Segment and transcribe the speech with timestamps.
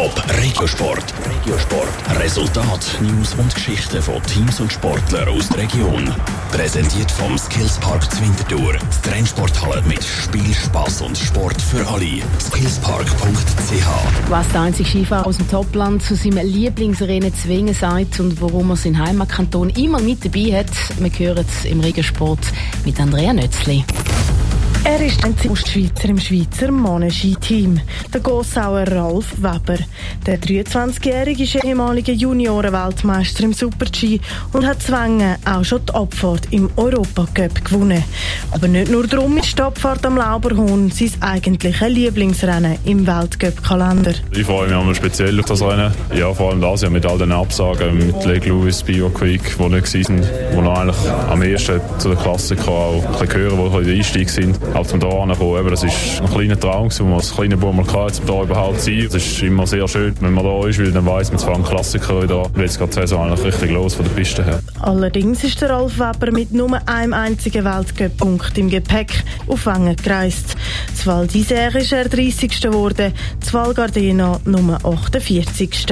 [0.00, 1.12] Top Regiosport.
[1.26, 2.18] Regiosport.
[2.18, 6.10] Resultat, News und Geschichten von Teams und Sportlern aus der Region.
[6.50, 8.78] Präsentiert vom Skillspark Zwintertour.
[8.78, 12.22] Die Trennsporthalle mit Spiel, Spaß und Sport für alle.
[12.40, 14.30] Skillspark.ch.
[14.30, 18.76] Was der einzige Skifahrer aus dem Topland zu seinem Lieblingsrennen zwingen sagt und warum er
[18.76, 22.40] seinen Heimatkanton immer mit dabei hat, wir hören es im Regiosport
[22.86, 23.84] mit Andrea Nötzli.
[24.82, 27.80] Er ist ein Schweizer im Schweizer Mannenski-Team,
[28.14, 29.78] der Gossauer Ralf Weber.
[30.26, 34.20] Der 23-Jährige ist ehemaliger Juniorenweltmeister im Super-G
[34.54, 38.02] und hat Zwänge auch schon die Abfahrt im Europacup gewonnen.
[38.52, 44.14] Aber nicht nur darum ist die Abfahrt am Lauberhorn sein eigentliches Lieblingsrennen im Weltcup-Kalender.
[44.32, 45.92] Ich freue mich einmal speziell auf das Rennen.
[46.14, 49.68] Ja, vor allem das ja mit all den Absagen, mit Lake Louis, Bio Creek, die
[49.68, 53.84] nicht waren, die noch eigentlich am ersten zu den Klassikern auch ein bisschen hören, die
[53.84, 55.70] der Einstieg sind auch zum da kommen.
[55.70, 59.06] Das ist ein kleiner Traum, den als kleiner Bub mal um da überhaupt zu sein.
[59.06, 61.64] Es ist immer sehr schön, wenn man da ist, weil dann weiss man, es ein
[61.64, 62.50] Klassiker wieder.
[62.56, 64.60] Jetzt geht die Saison eigentlich richtig los von der Piste her.
[64.80, 70.56] Allerdings ist der Ralf Weber mit nur einem einzigen Weltcup-Punkt im Gepäck auf Wengen gereist.
[71.04, 72.60] Val d'Isère ist er 30.
[72.60, 73.12] geworden,
[73.50, 75.86] Val Gardena Nummer 48.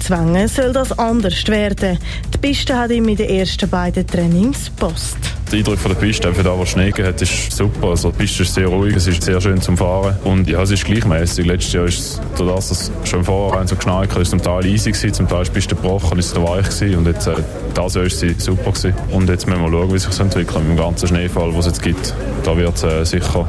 [0.00, 1.98] Zwängen soll das anders werden.
[2.32, 5.33] Die Piste hat ihm in den ersten beiden Trainings Post.
[5.50, 7.88] Der Eindruck von der Piste, für da, wo Schnee hat, ist super.
[7.88, 10.70] Also die Piste ist sehr ruhig, es ist sehr schön zum Fahren und ja, es
[10.70, 11.46] ist gleichmäßig.
[11.46, 15.14] Letztes Jahr ist es, dass es schon vorher so geschneit ist, zum Teil easy gewesen,
[15.14, 17.34] zum Teil ist die Piste gebrochen, ist es weich gewesen und jetzt, äh,
[17.74, 18.94] das Jahr ist sie super gewesen.
[19.10, 21.66] Und jetzt müssen wir schauen, wie sich das entwickelt mit dem ganzen Schneefall, den es
[21.66, 22.14] jetzt gibt.
[22.42, 23.46] Da wird es äh, sicher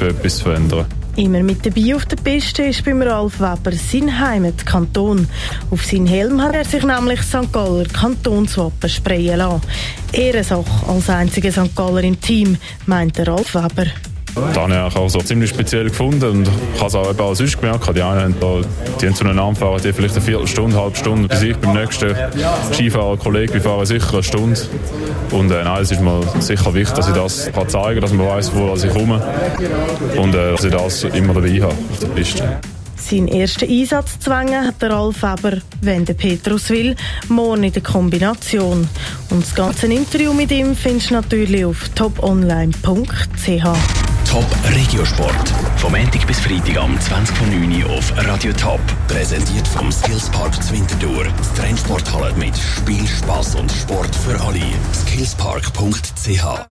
[0.00, 0.86] etwas verändern.
[1.18, 5.26] Immer mit dabei auf der Piste ist beim Ralf Weber sein Heimatkanton.
[5.68, 7.52] Auf seinen Helm hat er sich nämlich St.
[7.52, 9.62] Galler Kantonswappen sprayen lassen.
[10.12, 11.74] Ehrensache als einziger St.
[11.74, 13.90] Galler im Team, meint der Ralf Weber.
[14.48, 17.60] Das habe ich auch so ziemlich speziell gefunden und ich habe es auch auch sonst
[17.60, 17.96] gemerkt.
[17.96, 18.60] Die einen da,
[19.00, 21.28] die haben zueinander fahren, die vielleicht eine Viertelstunde, eine halbe Stunde.
[21.28, 22.14] Bis ich beim nächsten
[22.72, 24.60] Skifahrer, Kollege, wir fahren sicher eine Stunde.
[25.30, 28.12] Und äh, nein, es ist mir sicher wichtig, dass ich das kann zeigen kann, dass
[28.12, 29.22] man weiß, wo ich komme
[30.16, 32.60] und äh, dass ich das immer dabei habe auf der Piste.
[32.96, 36.94] Seinen ersten Einsatz zwängen hat der Ralf Weber, wenn der Petrus will,
[37.28, 38.88] morgen in der Kombination.
[39.30, 44.07] Und das ganze Interview mit ihm findest du natürlich auf toponline.ch.
[44.28, 44.44] Top
[44.74, 45.48] Regiosport.
[45.76, 48.80] Vom Montag bis Freitag am 20.09 Uhr auf Radio Top.
[49.08, 51.24] Präsentiert vom Skillspark Zwintertour.
[51.24, 54.60] Die Trennsporthalle mit Spiel, Spaß und Sport für alle.
[54.92, 56.66] Skillspark.ch